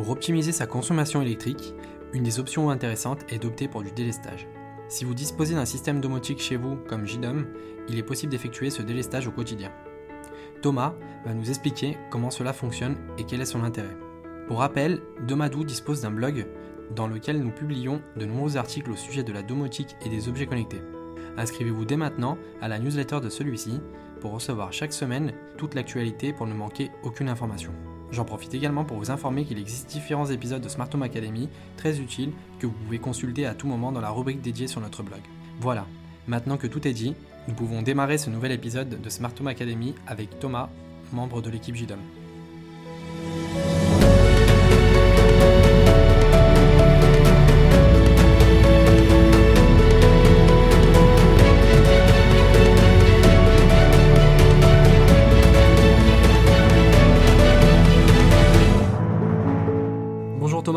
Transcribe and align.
Pour 0.00 0.08
optimiser 0.08 0.50
sa 0.50 0.66
consommation 0.66 1.20
électrique, 1.20 1.74
une 2.14 2.22
des 2.22 2.40
options 2.40 2.70
intéressantes 2.70 3.20
est 3.28 3.38
d'opter 3.38 3.68
pour 3.68 3.82
du 3.82 3.92
délestage. 3.92 4.48
Si 4.88 5.04
vous 5.04 5.12
disposez 5.12 5.54
d'un 5.54 5.66
système 5.66 6.00
domotique 6.00 6.40
chez 6.40 6.56
vous 6.56 6.76
comme 6.88 7.06
JDOM, 7.06 7.46
il 7.86 7.98
est 7.98 8.02
possible 8.02 8.32
d'effectuer 8.32 8.70
ce 8.70 8.80
délestage 8.80 9.26
au 9.28 9.30
quotidien. 9.30 9.70
Thomas 10.62 10.94
va 11.26 11.34
nous 11.34 11.50
expliquer 11.50 11.98
comment 12.10 12.30
cela 12.30 12.54
fonctionne 12.54 12.96
et 13.18 13.24
quel 13.24 13.42
est 13.42 13.44
son 13.44 13.62
intérêt. 13.62 13.94
Pour 14.48 14.60
rappel, 14.60 15.02
Domadou 15.28 15.64
dispose 15.64 16.00
d'un 16.00 16.12
blog 16.12 16.46
dans 16.96 17.06
lequel 17.06 17.38
nous 17.38 17.50
publions 17.50 18.00
de 18.16 18.24
nombreux 18.24 18.56
articles 18.56 18.92
au 18.92 18.96
sujet 18.96 19.22
de 19.22 19.34
la 19.34 19.42
domotique 19.42 19.96
et 20.02 20.08
des 20.08 20.30
objets 20.30 20.46
connectés. 20.46 20.80
Inscrivez-vous 21.36 21.84
dès 21.84 21.98
maintenant 21.98 22.38
à 22.62 22.68
la 22.68 22.78
newsletter 22.78 23.20
de 23.20 23.28
celui-ci 23.28 23.82
pour 24.22 24.32
recevoir 24.32 24.72
chaque 24.72 24.94
semaine 24.94 25.34
toute 25.58 25.74
l'actualité 25.74 26.32
pour 26.32 26.46
ne 26.46 26.54
manquer 26.54 26.90
aucune 27.02 27.28
information. 27.28 27.74
J'en 28.12 28.24
profite 28.24 28.54
également 28.54 28.84
pour 28.84 28.96
vous 28.96 29.10
informer 29.10 29.44
qu'il 29.44 29.58
existe 29.58 29.88
différents 29.88 30.26
épisodes 30.26 30.62
de 30.62 30.68
Smart 30.68 30.88
Home 30.92 31.02
Academy 31.02 31.48
très 31.76 32.00
utiles 32.00 32.32
que 32.58 32.66
vous 32.66 32.72
pouvez 32.72 32.98
consulter 32.98 33.46
à 33.46 33.54
tout 33.54 33.68
moment 33.68 33.92
dans 33.92 34.00
la 34.00 34.10
rubrique 34.10 34.40
dédiée 34.40 34.66
sur 34.66 34.80
notre 34.80 35.02
blog. 35.02 35.20
Voilà, 35.60 35.86
maintenant 36.26 36.56
que 36.56 36.66
tout 36.66 36.86
est 36.88 36.92
dit, 36.92 37.14
nous 37.46 37.54
pouvons 37.54 37.82
démarrer 37.82 38.18
ce 38.18 38.30
nouvel 38.30 38.52
épisode 38.52 39.00
de 39.00 39.10
Smart 39.10 39.32
Home 39.40 39.46
Academy 39.46 39.94
avec 40.06 40.40
Thomas, 40.40 40.70
membre 41.12 41.40
de 41.40 41.50
l'équipe 41.50 41.76
JDOM. 41.76 41.98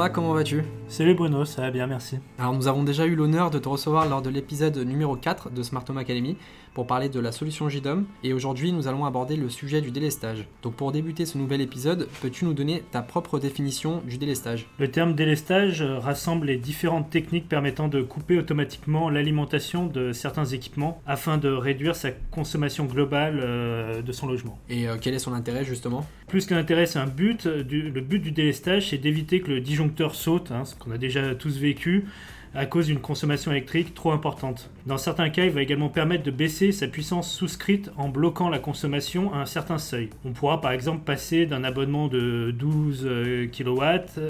Thomas, 0.03 0.13
comment 0.13 0.33
vas-tu? 0.33 0.63
Salut 0.89 1.13
Bruno, 1.13 1.45
ça 1.45 1.61
va 1.61 1.71
bien, 1.71 1.87
merci. 1.87 2.19
Alors 2.37 2.53
nous 2.53 2.67
avons 2.67 2.83
déjà 2.83 3.05
eu 3.05 3.15
l'honneur 3.15 3.49
de 3.49 3.57
te 3.57 3.69
recevoir 3.69 4.07
lors 4.07 4.21
de 4.21 4.29
l'épisode 4.29 4.77
numéro 4.77 5.15
4 5.15 5.49
de 5.49 5.63
Smart 5.63 5.85
Home 5.89 5.97
Academy 5.97 6.35
pour 6.73 6.87
parler 6.87 7.09
de 7.09 7.19
la 7.19 7.31
solution 7.31 7.69
JDOM 7.69 8.05
et 8.23 8.33
aujourd'hui 8.33 8.71
nous 8.71 8.87
allons 8.87 9.05
aborder 9.05 9.35
le 9.35 9.49
sujet 9.49 9.81
du 9.81 9.91
délestage. 9.91 10.45
Donc 10.61 10.75
pour 10.75 10.91
débuter 10.91 11.25
ce 11.25 11.37
nouvel 11.37 11.61
épisode, 11.61 12.07
peux-tu 12.21 12.45
nous 12.45 12.53
donner 12.53 12.83
ta 12.91 13.01
propre 13.01 13.39
définition 13.39 14.01
du 14.05 14.17
délestage? 14.17 14.67
Le 14.77 14.89
terme 14.89 15.15
délestage 15.15 15.81
euh, 15.81 15.99
rassemble 15.99 16.47
les 16.47 16.57
différentes 16.57 17.09
techniques 17.09 17.47
permettant 17.47 17.87
de 17.87 18.01
couper 18.01 18.37
automatiquement 18.37 19.09
l'alimentation 19.09 19.87
de 19.87 20.11
certains 20.11 20.45
équipements 20.45 21.01
afin 21.07 21.37
de 21.37 21.49
réduire 21.49 21.95
sa 21.95 22.11
consommation 22.11 22.85
globale 22.85 23.39
euh, 23.41 24.01
de 24.01 24.11
son 24.11 24.27
logement. 24.27 24.59
Et 24.69 24.87
euh, 24.87 24.97
quel 24.99 25.13
est 25.13 25.19
son 25.19 25.33
intérêt 25.33 25.63
justement? 25.63 26.05
Plus 26.27 26.45
qu'un 26.45 26.57
intérêt, 26.57 26.87
c'est 26.87 26.99
un 26.99 27.07
but. 27.07 27.45
Le 27.45 28.01
but 28.01 28.19
du 28.19 28.31
délestage, 28.31 28.89
c'est 28.89 28.97
d'éviter 28.97 29.41
que 29.41 29.51
le 29.51 29.61
disjoncteur 29.61 30.02
saute, 30.11 30.51
hein, 30.51 30.65
ce 30.65 30.75
qu'on 30.75 30.91
a 30.91 30.97
déjà 30.97 31.35
tous 31.35 31.57
vécu, 31.57 32.05
à 32.55 32.65
cause 32.65 32.87
d'une 32.87 32.99
consommation 32.99 33.51
électrique 33.51 33.93
trop 33.93 34.11
importante. 34.11 34.69
Dans 34.85 34.97
certains 34.97 35.29
cas, 35.29 35.45
il 35.45 35.51
va 35.51 35.61
également 35.61 35.89
permettre 35.89 36.23
de 36.23 36.31
baisser 36.31 36.71
sa 36.71 36.87
puissance 36.87 37.31
souscrite 37.31 37.91
en 37.97 38.09
bloquant 38.09 38.49
la 38.49 38.59
consommation 38.59 39.33
à 39.33 39.37
un 39.37 39.45
certain 39.45 39.77
seuil. 39.77 40.09
On 40.25 40.31
pourra 40.31 40.61
par 40.61 40.71
exemple 40.71 41.03
passer 41.03 41.45
d'un 41.45 41.63
abonnement 41.63 42.07
de 42.07 42.51
12 42.51 43.07
kW 43.51 43.81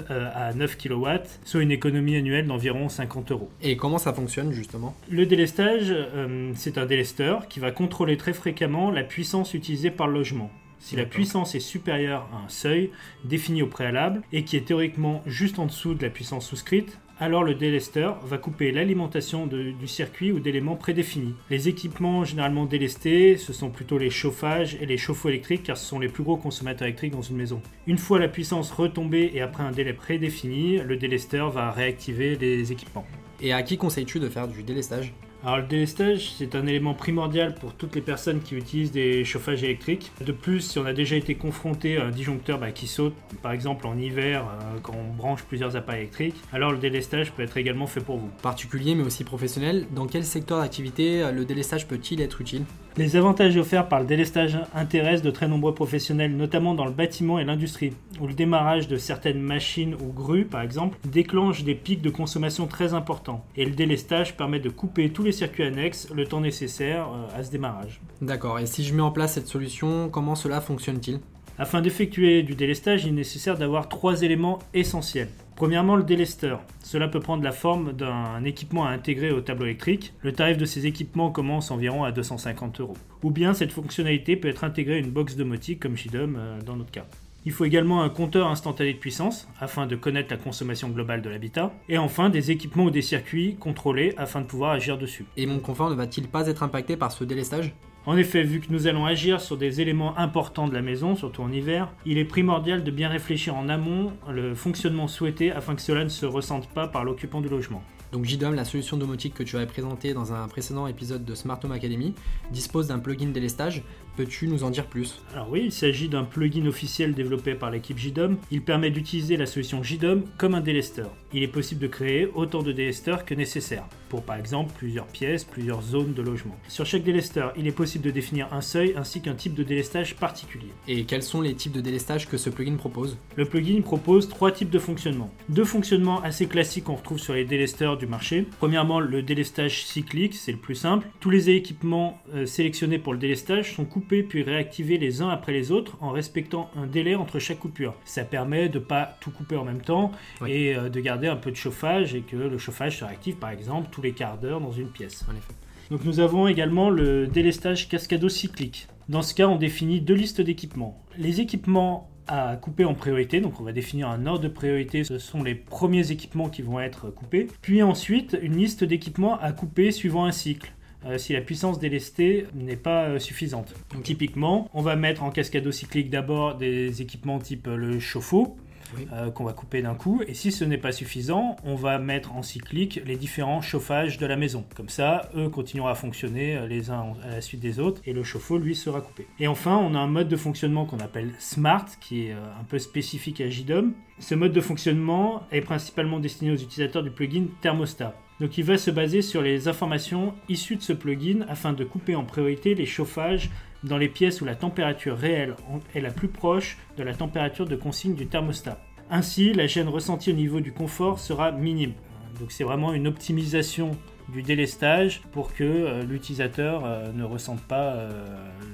à 0.08 0.54
9 0.54 0.78
kW, 0.78 1.08
soit 1.44 1.62
une 1.62 1.72
économie 1.72 2.16
annuelle 2.16 2.46
d'environ 2.46 2.88
50 2.88 3.32
euros. 3.32 3.50
Et 3.62 3.76
comment 3.76 3.98
ça 3.98 4.12
fonctionne 4.12 4.52
justement? 4.52 4.94
Le 5.10 5.26
délestage, 5.26 5.88
euh, 5.90 6.52
c'est 6.54 6.78
un 6.78 6.86
délesteur 6.86 7.48
qui 7.48 7.60
va 7.60 7.70
contrôler 7.72 8.16
très 8.16 8.32
fréquemment 8.32 8.90
la 8.90 9.02
puissance 9.02 9.54
utilisée 9.54 9.90
par 9.90 10.06
le 10.06 10.14
logement. 10.14 10.50
Si 10.84 10.96
la 10.96 11.06
puissance 11.06 11.54
est 11.54 11.60
supérieure 11.60 12.28
à 12.30 12.44
un 12.44 12.48
seuil 12.50 12.90
défini 13.24 13.62
au 13.62 13.66
préalable 13.66 14.20
et 14.34 14.44
qui 14.44 14.58
est 14.58 14.66
théoriquement 14.66 15.22
juste 15.24 15.58
en 15.58 15.64
dessous 15.64 15.94
de 15.94 16.02
la 16.02 16.10
puissance 16.10 16.46
souscrite, 16.46 16.98
alors 17.18 17.42
le 17.42 17.54
délesteur 17.54 18.20
va 18.26 18.36
couper 18.36 18.70
l'alimentation 18.70 19.46
du 19.46 19.88
circuit 19.88 20.30
ou 20.30 20.40
d'éléments 20.40 20.76
prédéfinis. 20.76 21.32
Les 21.48 21.70
équipements 21.70 22.24
généralement 22.24 22.66
délestés, 22.66 23.38
ce 23.38 23.54
sont 23.54 23.70
plutôt 23.70 23.96
les 23.96 24.10
chauffages 24.10 24.76
et 24.78 24.84
les 24.84 24.98
chauffe-eau 24.98 25.30
électriques 25.30 25.62
car 25.62 25.78
ce 25.78 25.86
sont 25.86 25.98
les 25.98 26.08
plus 26.08 26.22
gros 26.22 26.36
consommateurs 26.36 26.86
électriques 26.86 27.12
dans 27.12 27.22
une 27.22 27.38
maison. 27.38 27.62
Une 27.86 27.96
fois 27.96 28.18
la 28.18 28.28
puissance 28.28 28.70
retombée 28.70 29.30
et 29.32 29.40
après 29.40 29.62
un 29.62 29.70
délai 29.70 29.94
prédéfini, 29.94 30.80
le 30.80 30.98
délesteur 30.98 31.48
va 31.48 31.70
réactiver 31.70 32.36
les 32.36 32.72
équipements. 32.72 33.06
Et 33.40 33.54
à 33.54 33.62
qui 33.62 33.78
conseilles-tu 33.78 34.20
de 34.20 34.28
faire 34.28 34.48
du 34.48 34.62
délestage? 34.62 35.14
Alors 35.44 35.58
le 35.58 35.64
délestage, 35.64 36.32
c'est 36.38 36.54
un 36.54 36.66
élément 36.66 36.94
primordial 36.94 37.54
pour 37.54 37.74
toutes 37.74 37.94
les 37.94 38.00
personnes 38.00 38.40
qui 38.40 38.54
utilisent 38.54 38.92
des 38.92 39.26
chauffages 39.26 39.62
électriques. 39.62 40.10
De 40.24 40.32
plus, 40.32 40.60
si 40.60 40.78
on 40.78 40.86
a 40.86 40.94
déjà 40.94 41.16
été 41.16 41.34
confronté 41.34 41.98
à 41.98 42.06
un 42.06 42.10
disjoncteur 42.10 42.58
bah, 42.58 42.70
qui 42.70 42.86
saute, 42.86 43.12
par 43.42 43.52
exemple 43.52 43.86
en 43.86 43.98
hiver, 43.98 44.46
euh, 44.46 44.78
quand 44.82 44.94
on 44.94 45.14
branche 45.14 45.42
plusieurs 45.42 45.76
appareils 45.76 46.04
électriques, 46.04 46.36
alors 46.50 46.72
le 46.72 46.78
délestage 46.78 47.30
peut 47.32 47.42
être 47.42 47.58
également 47.58 47.86
fait 47.86 48.00
pour 48.00 48.16
vous. 48.16 48.30
Particulier 48.40 48.94
mais 48.94 49.04
aussi 49.04 49.22
professionnel, 49.22 49.86
dans 49.94 50.06
quel 50.06 50.24
secteur 50.24 50.60
d'activité 50.60 51.22
euh, 51.22 51.30
le 51.30 51.44
délestage 51.44 51.86
peut-il 51.86 52.22
être 52.22 52.40
utile? 52.40 52.62
Les 52.96 53.16
avantages 53.16 53.56
offerts 53.56 53.88
par 53.88 53.98
le 53.98 54.06
délestage 54.06 54.56
intéressent 54.72 55.22
de 55.22 55.32
très 55.32 55.48
nombreux 55.48 55.74
professionnels, 55.74 56.36
notamment 56.36 56.74
dans 56.74 56.84
le 56.84 56.92
bâtiment 56.92 57.40
et 57.40 57.44
l'industrie, 57.44 57.92
où 58.20 58.28
le 58.28 58.34
démarrage 58.34 58.86
de 58.86 58.96
certaines 58.96 59.40
machines 59.40 59.96
ou 59.96 60.12
grues, 60.12 60.44
par 60.44 60.60
exemple, 60.60 60.96
déclenche 61.04 61.64
des 61.64 61.74
pics 61.74 62.02
de 62.02 62.10
consommation 62.10 62.68
très 62.68 62.94
importants. 62.94 63.44
Et 63.56 63.64
le 63.64 63.72
délestage 63.72 64.36
permet 64.36 64.60
de 64.60 64.68
couper 64.68 65.10
tous 65.10 65.24
les 65.24 65.32
circuits 65.32 65.64
annexes 65.64 66.08
le 66.14 66.24
temps 66.24 66.40
nécessaire 66.40 67.08
euh, 67.08 67.36
à 67.40 67.42
ce 67.42 67.50
démarrage. 67.50 68.00
D'accord, 68.22 68.60
et 68.60 68.66
si 68.66 68.84
je 68.84 68.94
mets 68.94 69.02
en 69.02 69.10
place 69.10 69.32
cette 69.32 69.48
solution, 69.48 70.08
comment 70.08 70.36
cela 70.36 70.60
fonctionne-t-il? 70.60 71.18
Afin 71.56 71.80
d'effectuer 71.80 72.42
du 72.42 72.56
délestage, 72.56 73.04
il 73.04 73.10
est 73.10 73.12
nécessaire 73.12 73.56
d'avoir 73.56 73.88
trois 73.88 74.22
éléments 74.22 74.58
essentiels. 74.74 75.28
Premièrement, 75.54 75.94
le 75.94 76.02
délesteur. 76.02 76.62
Cela 76.82 77.06
peut 77.06 77.20
prendre 77.20 77.44
la 77.44 77.52
forme 77.52 77.92
d'un 77.92 78.42
équipement 78.44 78.86
à 78.86 78.90
intégrer 78.90 79.30
au 79.30 79.40
tableau 79.40 79.66
électrique. 79.66 80.12
Le 80.22 80.32
tarif 80.32 80.56
de 80.56 80.64
ces 80.64 80.86
équipements 80.86 81.30
commence 81.30 81.70
environ 81.70 82.02
à 82.02 82.10
250 82.10 82.80
euros. 82.80 82.96
Ou 83.22 83.30
bien 83.30 83.54
cette 83.54 83.70
fonctionnalité 83.70 84.34
peut 84.34 84.48
être 84.48 84.64
intégrée 84.64 84.96
à 84.96 84.98
une 84.98 85.12
box 85.12 85.36
domotique 85.36 85.78
comme 85.78 85.96
JDOM 85.96 86.36
euh, 86.36 86.60
dans 86.60 86.74
notre 86.74 86.90
cas. 86.90 87.06
Il 87.46 87.52
faut 87.52 87.66
également 87.66 88.02
un 88.02 88.08
compteur 88.08 88.48
instantané 88.48 88.94
de 88.94 88.98
puissance 88.98 89.46
afin 89.60 89.86
de 89.86 89.94
connaître 89.94 90.32
la 90.32 90.38
consommation 90.38 90.88
globale 90.88 91.22
de 91.22 91.28
l'habitat. 91.28 91.72
Et 91.88 91.98
enfin, 91.98 92.30
des 92.30 92.50
équipements 92.50 92.84
ou 92.84 92.90
des 92.90 93.02
circuits 93.02 93.54
contrôlés 93.54 94.14
afin 94.16 94.40
de 94.40 94.46
pouvoir 94.46 94.72
agir 94.72 94.98
dessus. 94.98 95.26
Et 95.36 95.46
mon 95.46 95.60
confort 95.60 95.90
ne 95.90 95.94
va-t-il 95.94 96.26
pas 96.26 96.48
être 96.48 96.64
impacté 96.64 96.96
par 96.96 97.12
ce 97.12 97.22
délestage? 97.22 97.74
En 98.06 98.18
effet, 98.18 98.42
vu 98.42 98.60
que 98.60 98.70
nous 98.70 98.86
allons 98.86 99.06
agir 99.06 99.40
sur 99.40 99.56
des 99.56 99.80
éléments 99.80 100.18
importants 100.18 100.68
de 100.68 100.74
la 100.74 100.82
maison, 100.82 101.16
surtout 101.16 101.40
en 101.40 101.50
hiver, 101.50 101.90
il 102.04 102.18
est 102.18 102.26
primordial 102.26 102.84
de 102.84 102.90
bien 102.90 103.08
réfléchir 103.08 103.56
en 103.56 103.70
amont 103.70 104.12
le 104.30 104.54
fonctionnement 104.54 105.08
souhaité 105.08 105.50
afin 105.50 105.74
que 105.74 105.80
cela 105.80 106.04
ne 106.04 106.10
se 106.10 106.26
ressente 106.26 106.68
pas 106.68 106.86
par 106.86 107.04
l'occupant 107.04 107.40
du 107.40 107.48
logement. 107.48 107.82
Donc 108.12 108.26
JDOM, 108.26 108.54
la 108.54 108.66
solution 108.66 108.98
domotique 108.98 109.32
que 109.32 109.42
tu 109.42 109.56
avais 109.56 109.66
présentée 109.66 110.12
dans 110.12 110.34
un 110.34 110.46
précédent 110.48 110.86
épisode 110.86 111.24
de 111.24 111.34
Smart 111.34 111.58
Home 111.64 111.72
Academy, 111.72 112.14
dispose 112.52 112.88
d'un 112.88 112.98
plugin 112.98 113.30
délestage. 113.30 113.82
Peux-tu 114.16 114.46
nous 114.46 114.62
en 114.62 114.70
dire 114.70 114.86
plus? 114.86 115.20
Alors 115.32 115.50
oui, 115.50 115.62
il 115.64 115.72
s'agit 115.72 116.08
d'un 116.08 116.22
plugin 116.22 116.66
officiel 116.66 117.14
développé 117.14 117.54
par 117.54 117.72
l'équipe 117.72 117.98
JDOM. 117.98 118.36
Il 118.52 118.62
permet 118.62 118.90
d'utiliser 118.90 119.36
la 119.36 119.46
solution 119.46 119.82
JDOM 119.82 120.22
comme 120.38 120.54
un 120.54 120.60
délesteur. 120.60 121.10
Il 121.32 121.42
est 121.42 121.48
possible 121.48 121.80
de 121.80 121.88
créer 121.88 122.28
autant 122.32 122.62
de 122.62 122.70
délesteurs 122.70 123.24
que 123.24 123.34
nécessaire, 123.34 123.84
pour 124.08 124.22
par 124.22 124.36
exemple 124.36 124.72
plusieurs 124.78 125.08
pièces, 125.08 125.42
plusieurs 125.42 125.82
zones 125.82 126.14
de 126.14 126.22
logement. 126.22 126.56
Sur 126.68 126.86
chaque 126.86 127.02
délesteur, 127.02 127.52
il 127.56 127.66
est 127.66 127.72
possible 127.72 128.04
de 128.04 128.12
définir 128.12 128.52
un 128.52 128.60
seuil 128.60 128.94
ainsi 128.96 129.20
qu'un 129.20 129.34
type 129.34 129.54
de 129.54 129.64
délestage 129.64 130.14
particulier. 130.14 130.68
Et 130.86 131.02
quels 131.06 131.24
sont 131.24 131.40
les 131.40 131.54
types 131.54 131.72
de 131.72 131.80
délestage 131.80 132.28
que 132.28 132.36
ce 132.36 132.50
plugin 132.50 132.76
propose? 132.76 133.18
Le 133.34 133.46
plugin 133.46 133.80
propose 133.80 134.28
trois 134.28 134.52
types 134.52 134.70
de 134.70 134.78
fonctionnement. 134.78 135.32
Deux 135.48 135.64
fonctionnements 135.64 136.22
assez 136.22 136.46
classiques 136.46 136.84
qu'on 136.84 136.94
retrouve 136.94 137.18
sur 137.18 137.34
les 137.34 137.44
délesteurs 137.44 137.98
du 137.98 138.06
marché. 138.06 138.46
Premièrement, 138.60 139.00
le 139.00 139.22
délestage 139.22 139.84
cyclique, 139.84 140.34
c'est 140.34 140.52
le 140.52 140.58
plus 140.58 140.76
simple. 140.76 141.08
Tous 141.18 141.30
les 141.30 141.50
équipements 141.50 142.22
euh, 142.32 142.46
sélectionnés 142.46 143.00
pour 143.00 143.12
le 143.12 143.18
délestage 143.18 143.74
sont 143.74 143.84
coupés 143.84 144.03
puis 144.04 144.42
réactivés 144.42 144.98
les 144.98 145.22
uns 145.22 145.28
après 145.28 145.52
les 145.52 145.72
autres 145.72 145.96
en 146.00 146.10
respectant 146.10 146.70
un 146.76 146.86
délai 146.86 147.14
entre 147.14 147.38
chaque 147.38 147.58
coupure. 147.58 147.94
Ça 148.04 148.24
permet 148.24 148.68
de 148.68 148.78
pas 148.78 149.16
tout 149.20 149.30
couper 149.30 149.56
en 149.56 149.64
même 149.64 149.80
temps 149.80 150.12
Oui. 150.40 150.52
et 150.52 150.76
euh, 150.76 150.88
de 150.88 151.00
garder 151.00 151.26
un 151.28 151.36
peu 151.36 151.50
de 151.50 151.56
chauffage 151.56 152.14
et 152.14 152.20
que 152.20 152.36
le 152.36 152.58
chauffage 152.58 152.98
se 152.98 153.04
réactive 153.04 153.36
par 153.36 153.50
exemple 153.50 153.88
tous 153.90 154.02
les 154.02 154.12
quarts 154.12 154.38
d'heure 154.38 154.60
dans 154.60 154.72
une 154.72 154.88
pièce. 154.88 155.24
En 155.28 155.32
effet. 155.36 155.54
Donc 155.90 156.04
nous 156.04 156.20
avons 156.20 156.48
également 156.48 156.90
le 156.90 157.26
délestage 157.26 157.88
cascado-cyclique. 157.88 158.88
Dans 159.08 159.22
ce 159.22 159.34
cas, 159.34 159.48
on 159.48 159.56
définit 159.56 160.00
deux 160.00 160.14
listes 160.14 160.40
d'équipements. 160.40 161.02
Les 161.18 161.40
équipements 161.40 162.10
à 162.26 162.56
couper 162.56 162.86
en 162.86 162.94
priorité, 162.94 163.40
donc 163.40 163.60
on 163.60 163.64
va 163.64 163.72
définir 163.72 164.08
un 164.08 164.26
ordre 164.26 164.42
de 164.44 164.48
priorité, 164.48 165.04
ce 165.04 165.18
sont 165.18 165.42
les 165.42 165.54
premiers 165.54 166.10
équipements 166.10 166.48
qui 166.48 166.62
vont 166.62 166.80
être 166.80 167.10
coupés. 167.10 167.48
Puis 167.60 167.82
ensuite, 167.82 168.36
une 168.40 168.56
liste 168.56 168.82
d'équipements 168.82 169.38
à 169.40 169.52
couper 169.52 169.90
suivant 169.90 170.24
un 170.24 170.32
cycle. 170.32 170.72
Euh, 171.06 171.18
si 171.18 171.32
la 171.32 171.40
puissance 171.40 171.78
délestée 171.78 172.46
n'est 172.54 172.76
pas 172.76 173.04
euh, 173.04 173.18
suffisante. 173.18 173.74
Donc, 173.92 174.02
typiquement, 174.04 174.68
on 174.74 174.82
va 174.82 174.96
mettre 174.96 175.22
en 175.22 175.30
cascado 175.30 175.70
cyclique 175.72 176.10
d'abord 176.10 176.56
des 176.56 177.02
équipements 177.02 177.38
type 177.38 177.66
euh, 177.68 177.76
le 177.76 178.00
chauffe-eau, 178.00 178.56
Oui. 178.96 179.06
euh, 179.12 179.30
qu'on 179.30 179.44
va 179.44 179.52
couper 179.52 179.82
d'un 179.82 179.94
coup. 179.94 180.22
Et 180.28 180.34
si 180.34 180.52
ce 180.52 180.64
n'est 180.64 180.78
pas 180.78 180.92
suffisant, 180.92 181.56
on 181.64 181.74
va 181.74 181.98
mettre 181.98 182.34
en 182.36 182.42
cyclique 182.42 183.00
les 183.04 183.16
différents 183.16 183.60
chauffages 183.60 184.18
de 184.18 184.26
la 184.26 184.36
maison. 184.36 184.64
Comme 184.76 184.88
ça, 184.88 185.30
eux 185.36 185.48
continueront 185.48 185.88
à 185.88 185.94
fonctionner 185.94 186.66
les 186.68 186.90
uns 186.90 187.14
à 187.24 187.30
la 187.30 187.40
suite 187.40 187.60
des 187.60 187.80
autres 187.80 188.00
et 188.04 188.12
le 188.12 188.22
chauffe-eau, 188.22 188.58
lui, 188.58 188.74
sera 188.74 189.00
coupé. 189.00 189.26
Et 189.40 189.48
enfin, 189.48 189.76
on 189.76 189.94
a 189.94 189.98
un 189.98 190.06
mode 190.06 190.28
de 190.28 190.36
fonctionnement 190.36 190.84
qu'on 190.86 191.00
appelle 191.00 191.32
Smart, 191.38 191.86
qui 192.00 192.26
est 192.26 192.32
un 192.32 192.64
peu 192.68 192.78
spécifique 192.78 193.40
à 193.40 193.48
JDOM. 193.48 193.94
Ce 194.20 194.34
mode 194.34 194.52
de 194.52 194.60
fonctionnement 194.60 195.42
est 195.50 195.60
principalement 195.62 196.20
destiné 196.20 196.52
aux 196.52 196.56
utilisateurs 196.56 197.02
du 197.02 197.10
plugin 197.10 197.46
Thermostat. 197.62 198.14
Donc 198.40 198.58
il 198.58 198.64
va 198.64 198.78
se 198.78 198.90
baser 198.90 199.22
sur 199.22 199.42
les 199.42 199.68
informations 199.68 200.34
issues 200.48 200.76
de 200.76 200.82
ce 200.82 200.92
plugin 200.92 201.44
afin 201.48 201.72
de 201.72 201.84
couper 201.84 202.16
en 202.16 202.24
priorité 202.24 202.74
les 202.74 202.86
chauffages 202.86 203.50
dans 203.84 203.98
les 203.98 204.08
pièces 204.08 204.40
où 204.40 204.44
la 204.44 204.56
température 204.56 205.16
réelle 205.16 205.54
est 205.94 206.00
la 206.00 206.10
plus 206.10 206.28
proche 206.28 206.78
de 206.96 207.02
la 207.02 207.14
température 207.14 207.66
de 207.66 207.76
consigne 207.76 208.14
du 208.14 208.26
thermostat. 208.26 208.80
Ainsi, 209.10 209.52
la 209.52 209.66
gêne 209.66 209.88
ressentie 209.88 210.32
au 210.32 210.34
niveau 210.34 210.60
du 210.60 210.72
confort 210.72 211.20
sera 211.20 211.52
minime. 211.52 211.92
Donc 212.40 212.50
c'est 212.50 212.64
vraiment 212.64 212.92
une 212.92 213.06
optimisation 213.06 213.92
du 214.28 214.42
délestage 214.42 215.22
pour 215.32 215.54
que 215.54 215.64
euh, 215.64 216.02
l'utilisateur 216.02 216.82
euh, 216.84 217.12
ne 217.12 217.24
ressente 217.24 217.60
pas 217.60 217.94
euh, 217.94 218.10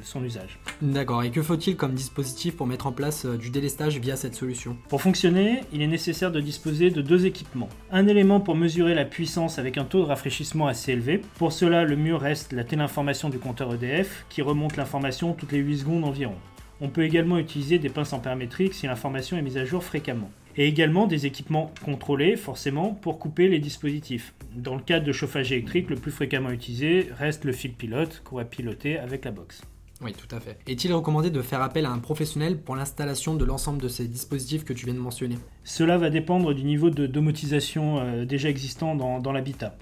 son 0.03 0.25
usage. 0.25 0.59
D'accord, 0.83 1.23
et 1.23 1.31
que 1.31 1.43
faut-il 1.43 1.77
comme 1.77 1.95
dispositif 1.95 2.57
pour 2.57 2.67
mettre 2.67 2.87
en 2.87 2.93
place 2.93 3.27
du 3.27 3.51
délestage 3.51 3.99
via 3.99 4.17
cette 4.17 4.35
solution? 4.35 4.77
Pour 4.89 5.03
fonctionner, 5.03 5.63
il 5.73 5.83
est 5.83 5.87
nécessaire 5.87 6.31
de 6.31 6.41
disposer 6.41 6.91
de 6.91 7.03
deux 7.03 7.27
équipements. 7.27 7.69
Un 7.91 8.07
élément 8.07 8.41
pour 8.41 8.55
mesurer 8.55 8.95
la 8.95 9.05
puissance 9.05 9.59
avec 9.59 9.79
un 9.79 9.85
taux 9.85 10.01
de 10.01 10.07
rafraîchissement 10.07 10.67
assez 10.67 10.93
élevé. 10.93 11.21
Pour 11.39 11.53
cela, 11.53 11.85
le 11.85 11.97
mur 11.97 12.21
reste 12.21 12.53
la 12.53 12.65
téléinformation 12.65 13.29
du 13.29 13.39
compteur 13.39 13.75
EDF 13.75 14.25
qui 14.29 14.43
remonte 14.43 14.77
l'information 14.77 15.33
toutes 15.33 15.53
les 15.53 15.59
8 15.59 15.79
secondes 15.79 16.05
environ. 16.05 16.35
On 16.83 16.89
peut 16.89 17.05
également 17.05 17.39
utiliser 17.39 17.79
des 17.79 17.91
pinces 17.91 18.15
ampérimétriques 18.15 18.75
si 18.75 18.87
l'information 18.87 19.37
est 19.37 19.43
mise 19.43 19.59
à 19.59 19.67
jour 19.67 19.85
fréquemment. 19.85 20.31
Et 20.57 20.67
également 20.67 21.07
des 21.07 21.27
équipements 21.27 21.73
contrôlés, 21.85 22.37
forcément, 22.37 22.91
pour 22.93 23.19
couper 23.19 23.49
les 23.49 23.59
dispositifs. 23.59 24.35
Dans 24.55 24.75
le 24.75 24.83
cadre 24.83 25.07
de 25.07 25.13
chauffage 25.13 25.53
électrique, 25.53 25.91
le 25.91 25.97
plus 25.97 26.11
fréquemment 26.11 26.51
utilisé 26.51 27.09
reste 27.19 27.45
le 27.45 27.53
fil 27.53 27.73
pilote 27.73 28.23
qu'on 28.25 28.37
va 28.37 28.45
piloter 28.45 28.99
avec 28.99 29.25
la 29.25 29.31
box. 29.31 29.63
Oui, 30.03 30.15
tout 30.15 30.35
à 30.35 30.41
fait. 30.41 30.59
Est-il 30.67 30.93
recommandé 30.95 31.31
de 31.31 31.43
faire 31.43 31.61
appel 31.61 31.85
à 31.85 31.91
un 31.91 31.99
professionnel 31.99 32.57
pour 32.59 32.75
l'installation 32.75 33.35
de 33.35 33.45
l'ensemble 33.45 33.83
de 33.83 33.89
ces 33.89 34.09
dispositifs 34.09 34.65
que 34.65 34.73
tu 34.73 34.87
viens 34.87 34.95
de 34.95 34.99
mentionner? 34.99 35.37
Cela 35.63 35.99
va 35.99 36.09
dépendre 36.09 36.55
du 36.55 36.65
niveau 36.65 36.89
de 36.89 37.07
domotisation 37.07 38.01
euh, 38.01 38.25
déjà 38.25 38.49
existant 38.49 38.95
dans, 38.95 39.21
dans 39.21 39.33
l'habitat. 39.33 39.77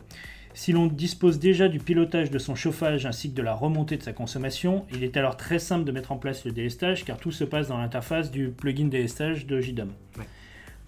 Si 0.55 0.73
l'on 0.73 0.89
dispose 0.89 1.39
déjà 1.39 1.69
du 1.69 1.79
pilotage 1.79 2.33
de 2.33 2.39
son 2.41 2.57
chauffage 2.57 3.07
ainsi 3.07 3.31
que 3.31 3.37
de 3.37 3.43
la 3.43 3.55
remontée 3.55 3.97
de 3.97 4.03
sa 4.03 4.13
consommation, 4.13 4.87
il 4.93 5.05
est 5.05 5.17
alors 5.17 5.37
très 5.37 5.61
simple 5.61 5.85
de 5.85 5.93
mettre 5.93 6.11
en 6.11 6.17
place 6.17 6.45
le 6.45 6.51
délestage 6.51 7.05
car 7.05 7.17
tout 7.17 7.31
se 7.31 7.45
passe 7.45 7.69
dans 7.69 7.79
l'interface 7.79 8.33
du 8.33 8.49
plugin 8.49 8.87
délestage 8.87 9.47
de 9.47 9.61
JDOM. 9.61 9.93
Ouais. 10.19 10.25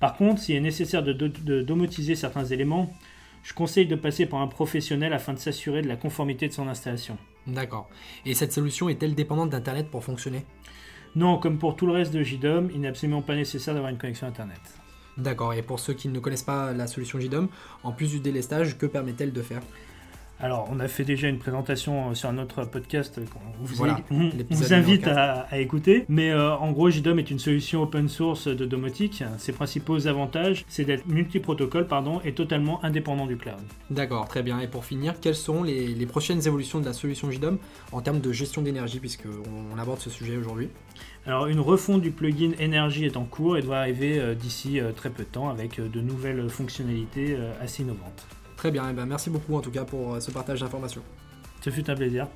Par 0.01 0.17
contre, 0.17 0.41
s'il 0.41 0.57
est 0.57 0.61
nécessaire 0.61 1.03
de, 1.03 1.13
do- 1.13 1.29
de 1.29 1.63
domotiser 1.63 2.15
certains 2.17 2.47
éléments, 2.47 2.93
je 3.43 3.55
conseille 3.55 3.87
de 3.87 3.97
passer 3.97 4.27
par 4.27 4.41
un 4.41 4.49
professionnel 4.49 5.13
afin 5.13 5.35
de 5.35 5.39
s'assurer 5.39 5.83
de 5.83 5.89
la 5.89 5.97
conformité 5.97 6.49
de 6.49 6.53
son 6.53 6.69
installation. 6.69 7.17
D'accord. 7.47 7.89
Et 8.27 8.35
cette 8.35 8.53
solution 8.53 8.89
est-elle 8.89 9.15
dépendante 9.15 9.51
d'Internet 9.51 9.89
pour 9.91 10.05
fonctionner? 10.05 10.45
Non, 11.17 11.39
comme 11.39 11.59
pour 11.59 11.77
tout 11.77 11.87
le 11.87 11.93
reste 11.93 12.13
de 12.13 12.23
JDOM, 12.23 12.71
il 12.73 12.81
n'est 12.81 12.89
absolument 12.89 13.23
pas 13.23 13.35
nécessaire 13.35 13.75
d'avoir 13.75 13.91
une 13.93 13.99
connexion 13.99 14.27
Internet. 14.27 14.61
D'accord, 15.17 15.55
et 15.55 15.63
pour 15.63 15.81
ceux 15.81 15.93
qui 15.93 16.09
ne 16.09 16.19
connaissent 16.19 16.43
pas 16.43 16.73
la 16.73 16.87
solution 16.87 17.19
JDOM, 17.19 17.49
en 17.83 17.93
plus 17.93 18.11
du 18.11 18.21
délestage, 18.21 18.79
que 18.79 18.87
permet-elle 18.87 19.33
de 19.33 19.43
faire? 19.43 19.63
Alors, 20.43 20.69
on 20.73 20.81
a 20.81 20.89
fait 20.89 21.05
déjà 21.05 21.29
une 21.29 21.39
présentation 21.39 22.11
euh, 22.11 22.15
sur 22.15 22.31
un 22.31 22.39
autre 22.39 22.65
podcast 22.65 23.21
qu'on 23.31 23.41
vous, 23.63 23.75
Voilà, 23.75 24.01
invite 24.71 25.07
à, 25.07 25.47
à 25.51 25.59
écouter. 25.59 26.07
Mais 26.09 26.31
euh, 26.31 26.57
en 26.57 26.73
gros, 26.73 26.89
JDOM 26.89 27.19
est 27.19 27.31
une 27.31 27.39
solution 27.39 27.83
open 27.83 28.09
source 28.09 28.49
de 28.49 28.65
domotique. 28.65 29.23
Ses 29.37 29.53
principaux 29.53 30.07
avantages, 30.07 30.65
c'est 30.69 30.85
d'être 30.85 31.07
multi-protocole 31.07 31.87
pardon, 31.87 32.21
et 32.25 32.33
totalement 32.33 32.83
indépendant 32.85 33.27
du 33.27 33.37
cloud. 33.37 33.61
D'accord, 33.91 34.27
très 34.29 34.43
bien. 34.43 34.61
Et 34.61 34.67
pour 34.67 34.85
finir, 34.87 35.21
quelles 35.21 35.35
seront 35.35 35.63
les, 35.63 35.89
les 35.89 36.07
prochaines 36.07 36.47
évolutions 36.47 36.81
de 36.81 36.87
la 36.87 36.95
solution 36.95 37.31
JDOM 37.31 37.59
en 37.93 38.01
termes 38.01 38.21
de 38.21 38.33
gestion 38.33 38.63
d'énergie, 38.63 38.99
puisque 38.99 39.27
on, 39.27 39.79
aborde 39.79 40.01
ce 40.01 40.11
sujet 40.11 40.37
aujourd'hui? 40.37 40.69
Alors, 41.27 41.49
une 41.49 41.61
refonte 41.61 42.01
du 42.01 42.13
plugin 42.13 42.53
énergie 42.59 43.05
est 43.05 43.17
en 43.19 43.25
cours 43.25 43.59
et 43.59 43.63
doit 43.63 43.79
arriver 43.79 44.19
euh, 44.19 44.35
d'ici 44.35 44.81
euh, 44.81 44.93
très 44.93 45.11
peu 45.11 45.23
de 45.23 45.29
temps 45.29 45.51
avec 45.51 45.79
euh, 45.79 45.89
de 45.89 46.01
nouvelles 46.01 46.49
fonctionnalités 46.49 47.37
euh, 47.39 47.53
assez 47.63 47.83
innovantes. 47.83 48.27
Très 48.61 48.71
bien, 48.71 48.91
et 48.91 48.93
ben 48.93 49.07
merci 49.07 49.31
beaucoup 49.31 49.57
en 49.57 49.63
tout 49.63 49.71
cas 49.71 49.85
pour 49.85 50.17
euh, 50.17 50.21
ce 50.21 50.31
partage 50.31 50.61
d'informations. 50.61 51.01
Ce 51.63 51.71
fut 51.71 51.91
un 51.91 51.95
plaisir. 51.95 52.29